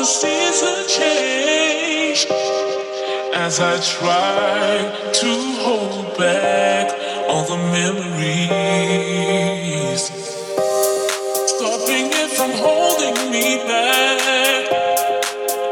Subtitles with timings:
[0.00, 2.26] the season change
[3.34, 6.88] as I try to hold back
[7.28, 8.00] all the memories,
[11.52, 14.72] stopping it from holding me back.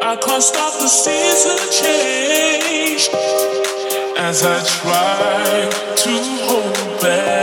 [0.03, 3.09] I can't stop the season change
[4.19, 5.71] as I try
[6.03, 6.13] to
[6.45, 7.38] hold back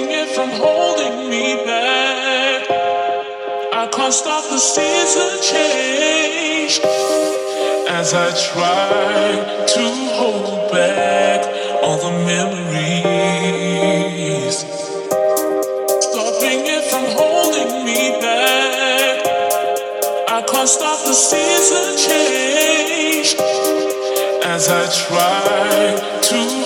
[0.00, 2.70] stopping it from holding me back.
[3.72, 6.80] I can't stop the season change
[7.88, 9.82] as I try to
[10.16, 11.44] hold back
[11.82, 12.96] all the memories.
[16.08, 19.26] Stopping it from holding me back.
[20.28, 23.36] I can't stop the season change
[24.44, 26.59] as I try to